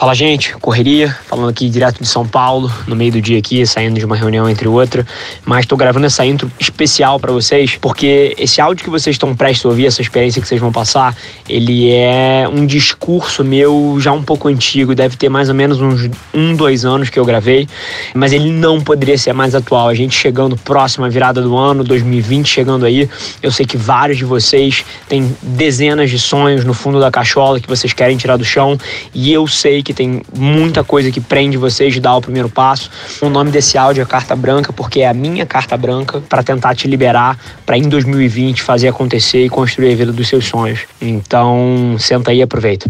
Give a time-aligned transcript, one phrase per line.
[0.00, 0.54] Fala, gente.
[0.54, 4.16] Correria, falando aqui direto de São Paulo, no meio do dia aqui, saindo de uma
[4.16, 5.06] reunião entre outra.
[5.44, 9.66] Mas estou gravando essa intro especial para vocês, porque esse áudio que vocês estão prestes
[9.66, 11.14] a ouvir, essa experiência que vocês vão passar,
[11.46, 16.08] ele é um discurso meu já um pouco antigo, deve ter mais ou menos uns
[16.32, 17.68] um, dois anos que eu gravei,
[18.14, 19.86] mas ele não poderia ser mais atual.
[19.86, 23.06] A gente chegando próximo à virada do ano, 2020 chegando aí,
[23.42, 27.68] eu sei que vários de vocês têm dezenas de sonhos no fundo da cachola que
[27.68, 28.78] vocês querem tirar do chão,
[29.12, 32.48] e eu sei que que tem muita coisa que prende vocês de dar o primeiro
[32.48, 32.88] passo.
[33.20, 36.76] O nome desse áudio é Carta Branca, porque é a minha carta branca para tentar
[36.76, 40.80] te liberar para em 2020 fazer acontecer e construir a vida dos seus sonhos.
[41.00, 42.88] Então, senta aí e aproveita.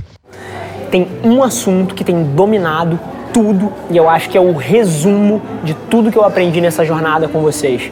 [0.91, 3.01] Tem um assunto que tem dominado
[3.33, 7.28] tudo e eu acho que é o resumo de tudo que eu aprendi nessa jornada
[7.28, 7.91] com vocês.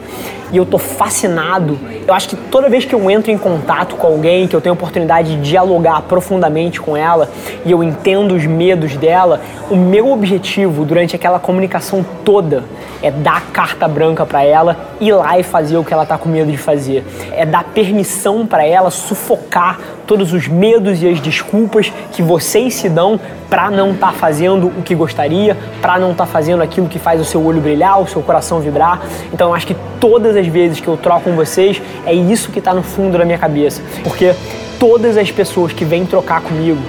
[0.51, 1.77] E eu tô fascinado.
[2.07, 4.73] Eu acho que toda vez que eu entro em contato com alguém, que eu tenho
[4.73, 7.29] a oportunidade de dialogar profundamente com ela
[7.65, 12.63] e eu entendo os medos dela, o meu objetivo durante aquela comunicação toda
[13.01, 16.27] é dar carta branca para ela, ir lá e fazer o que ela tá com
[16.27, 17.05] medo de fazer.
[17.31, 22.89] É dar permissão para ela sufocar todos os medos e as desculpas que vocês se
[22.89, 26.87] dão para não estar tá fazendo o que gostaria, para não estar tá fazendo aquilo
[26.87, 29.01] que faz o seu olho brilhar, o seu coração vibrar.
[29.33, 32.59] Então eu acho que todas as vezes que eu troco com vocês, é isso que
[32.59, 33.81] está no fundo da minha cabeça.
[34.03, 34.33] Porque
[34.79, 36.81] todas as pessoas que vêm trocar comigo,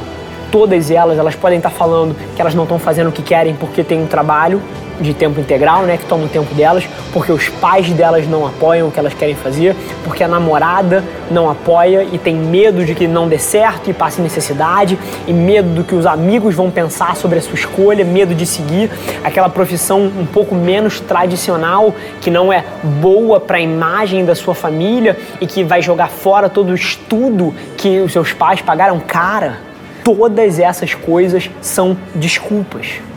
[0.51, 3.55] todas elas, elas podem estar tá falando que elas não estão fazendo o que querem
[3.55, 4.63] porque tem um trabalho,
[5.01, 8.89] de tempo integral, né, que tomam o tempo delas, porque os pais delas não apoiam
[8.89, 13.09] o que elas querem fazer, porque a namorada não apoia e tem medo de que
[13.09, 17.39] não dê certo e passe necessidade, e medo do que os amigos vão pensar sobre
[17.39, 18.91] a sua escolha, medo de seguir
[19.25, 22.65] aquela profissão um pouco menos tradicional, que não é
[23.01, 27.55] boa para a imagem da sua família e que vai jogar fora todo o estudo
[27.77, 29.59] que os seus pais pagaram cara.
[30.05, 33.10] Todas essas coisas são desculpas.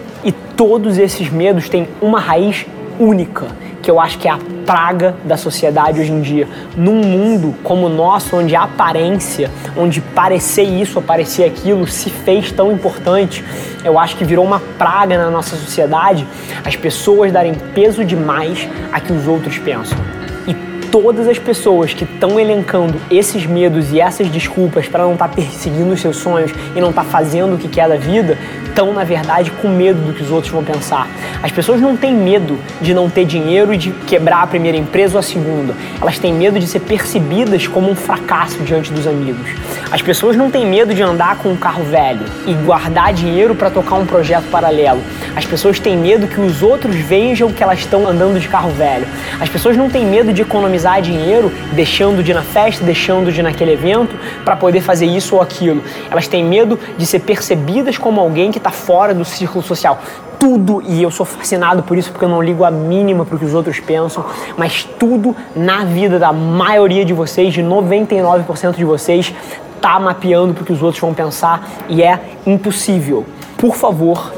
[0.53, 2.65] E todos esses medos têm uma raiz
[2.99, 3.47] única,
[3.81, 6.47] que eu acho que é a praga da sociedade hoje em dia.
[6.77, 12.09] Num mundo como o nosso, onde a aparência, onde parecer isso ou parecer aquilo se
[12.09, 13.43] fez tão importante,
[13.85, 16.27] eu acho que virou uma praga na nossa sociedade
[16.63, 19.97] as pessoas darem peso demais a que os outros pensam
[20.93, 25.33] todas as pessoas que estão elencando esses medos e essas desculpas para não estar tá
[25.33, 28.37] perseguindo os seus sonhos e não estar tá fazendo o que quer da vida,
[28.73, 31.07] estão na verdade com medo do que os outros vão pensar.
[31.43, 35.13] As pessoas não têm medo de não ter dinheiro e de quebrar a primeira empresa
[35.13, 35.75] ou a segunda.
[36.01, 39.47] Elas têm medo de ser percebidas como um fracasso diante dos amigos.
[39.91, 43.69] As pessoas não têm medo de andar com um carro velho e guardar dinheiro para
[43.69, 45.01] tocar um projeto paralelo.
[45.35, 49.07] As pessoas têm medo que os outros vejam que elas estão andando de carro velho.
[49.39, 53.39] As pessoas não têm medo de economizar dinheiro, deixando de ir na festa, deixando de
[53.39, 55.83] ir naquele evento para poder fazer isso ou aquilo.
[56.09, 59.99] Elas têm medo de ser percebidas como alguém que está fora do círculo social
[60.43, 63.39] tudo, e eu sou fascinado por isso porque eu não ligo a mínima para o
[63.39, 64.25] que os outros pensam,
[64.57, 69.33] mas tudo na vida da maioria de vocês, de 99% de vocês,
[69.79, 73.25] tá mapeando para o que os outros vão pensar e é impossível.
[73.55, 74.33] Por favor,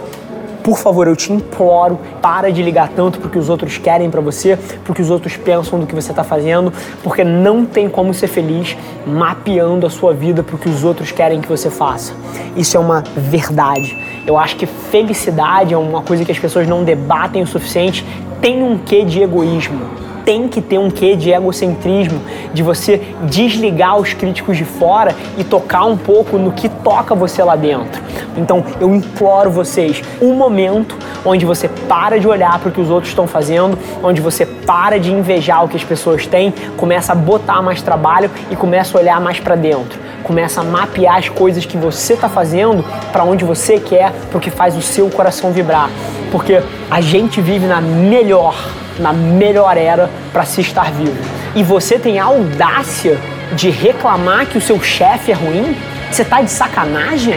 [0.66, 4.58] por favor, eu te imploro, para de ligar tanto porque os outros querem para você,
[4.84, 8.76] porque os outros pensam do que você está fazendo, porque não tem como ser feliz
[9.06, 12.14] mapeando a sua vida porque os outros querem que você faça.
[12.58, 13.96] Isso é uma verdade.
[14.26, 18.04] Eu acho que felicidade é uma coisa que as pessoas não debatem o suficiente,
[18.42, 22.20] tem um quê de egoísmo tem que ter um quê de egocentrismo,
[22.52, 23.00] de você
[23.30, 28.02] desligar os críticos de fora e tocar um pouco no que toca você lá dentro.
[28.38, 32.90] Então eu imploro vocês, um momento onde você para de olhar para o que os
[32.90, 37.16] outros estão fazendo, onde você para de invejar o que as pessoas têm, começa a
[37.16, 40.00] botar mais trabalho e começa a olhar mais para dentro.
[40.24, 44.42] Começa a mapear as coisas que você está fazendo para onde você quer, para o
[44.42, 45.90] que faz o seu coração vibrar.
[46.32, 48.56] Porque a gente vive na melhor
[49.00, 51.18] na melhor era para se estar vivo.
[51.56, 53.18] E você tem a audácia
[53.54, 55.76] de reclamar que o seu chefe é ruim?
[56.12, 57.36] Você tá de sacanagem?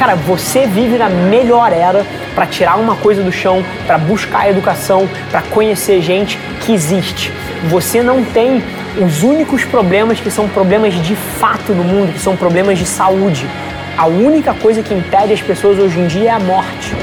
[0.00, 5.06] Cara, você vive na melhor era para tirar uma coisa do chão, para buscar educação,
[5.30, 7.30] para conhecer gente que existe.
[7.64, 8.64] Você não tem
[8.96, 13.46] os únicos problemas que são problemas de fato no mundo, que são problemas de saúde.
[13.94, 16.94] A única coisa que impede as pessoas hoje em dia é a morte.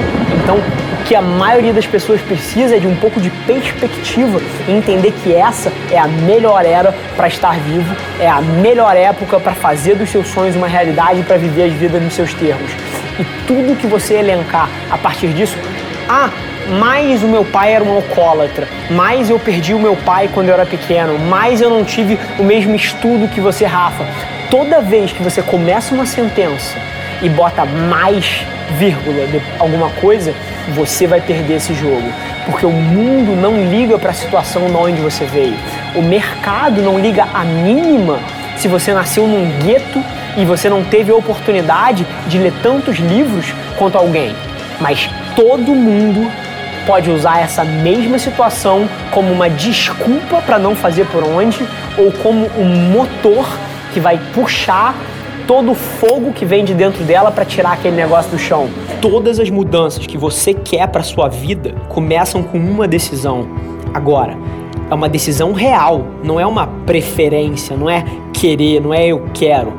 [0.48, 0.62] Então,
[1.04, 5.34] que a maioria das pessoas precisa é de um pouco de perspectiva e entender que
[5.34, 10.08] essa é a melhor era para estar vivo, é a melhor época para fazer dos
[10.08, 12.70] seus sonhos uma realidade, para viver as vidas nos seus termos.
[13.20, 15.54] E tudo que você elencar a partir disso,
[16.08, 16.30] ah,
[16.80, 20.54] mais o meu pai era um alcoólatra, mais eu perdi o meu pai quando eu
[20.54, 24.06] era pequeno, mais eu não tive o mesmo estudo que você, Rafa.
[24.50, 26.78] Toda vez que você começa uma sentença
[27.22, 28.44] e bota mais
[28.76, 30.34] vírgula, de alguma coisa,
[30.74, 32.12] você vai perder esse jogo.
[32.46, 35.54] Porque o mundo não liga para a situação de onde você veio.
[35.94, 38.20] O mercado não liga a mínima
[38.56, 40.02] se você nasceu num gueto
[40.36, 44.34] e você não teve a oportunidade de ler tantos livros quanto alguém.
[44.80, 46.30] Mas todo mundo
[46.86, 51.66] pode usar essa mesma situação como uma desculpa para não fazer por onde
[51.98, 53.46] ou como um motor
[53.92, 54.94] que vai puxar
[55.48, 58.68] todo o fogo que vem de dentro dela para tirar aquele negócio do chão.
[59.00, 63.48] Todas as mudanças que você quer para sua vida começam com uma decisão.
[63.94, 64.36] Agora,
[64.90, 69.72] é uma decisão real, não é uma preferência, não é querer, não é eu quero.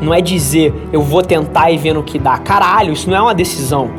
[0.00, 2.38] Não é dizer eu vou tentar e ver no que dá.
[2.38, 3.90] Caralho, isso não é uma decisão.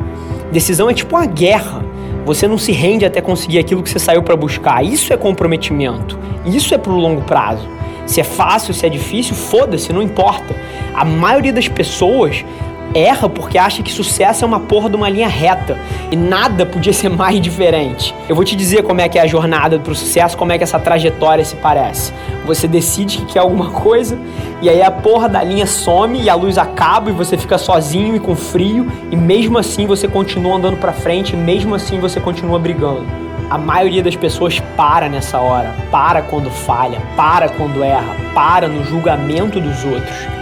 [0.50, 1.84] Decisão é tipo uma guerra.
[2.24, 4.84] Você não se rende até conseguir aquilo que você saiu para buscar.
[4.84, 6.18] Isso é comprometimento.
[6.46, 7.68] Isso é pro longo prazo.
[8.06, 10.54] Se é fácil, se é difícil, foda-se, não importa.
[10.94, 12.44] A maioria das pessoas
[12.94, 15.78] erra porque acha que sucesso é uma porra de uma linha reta
[16.10, 18.14] e nada podia ser mais diferente.
[18.28, 20.64] Eu vou te dizer como é que é a jornada pro sucesso, como é que
[20.64, 22.12] essa trajetória se parece.
[22.44, 24.18] Você decide que quer alguma coisa
[24.60, 28.14] e aí a porra da linha some e a luz acaba e você fica sozinho
[28.16, 32.20] e com frio e mesmo assim você continua andando para frente e mesmo assim você
[32.20, 33.06] continua brigando.
[33.50, 38.82] A maioria das pessoas para nessa hora, para quando falha, para quando erra, para no
[38.84, 40.41] julgamento dos outros.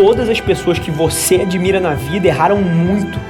[0.00, 3.20] Todas as pessoas que você admira na vida erraram muito.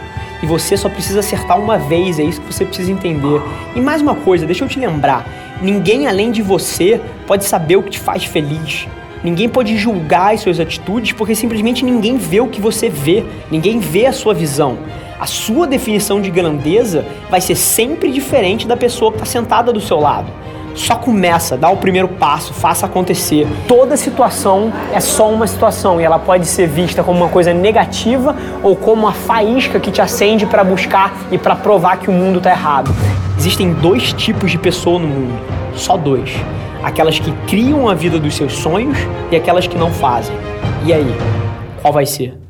[0.40, 3.42] E você só precisa acertar uma vez, é isso que você precisa entender.
[3.74, 5.26] E mais uma coisa, deixa eu te lembrar:
[5.60, 8.86] ninguém além de você pode saber o que te faz feliz.
[9.24, 13.80] Ninguém pode julgar as suas atitudes porque simplesmente ninguém vê o que você vê, ninguém
[13.80, 14.78] vê a sua visão
[15.20, 19.80] a sua definição de grandeza vai ser sempre diferente da pessoa que está sentada do
[19.80, 20.32] seu lado.
[20.74, 23.46] Só começa, dá o primeiro passo, faça acontecer.
[23.68, 28.34] Toda situação é só uma situação e ela pode ser vista como uma coisa negativa
[28.62, 32.38] ou como uma faísca que te acende para buscar e para provar que o mundo
[32.38, 32.90] está errado.
[33.36, 35.38] Existem dois tipos de pessoa no mundo,
[35.74, 36.30] só dois:
[36.82, 38.96] aquelas que criam a vida dos seus sonhos
[39.30, 40.34] e aquelas que não fazem.
[40.86, 41.14] E aí,
[41.82, 42.49] qual vai ser?